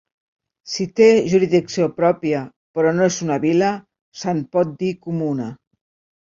[0.75, 2.39] Si té jurisdicció pròpia
[2.79, 3.69] però no és una vila,
[4.23, 5.53] se'n pot dir comuna.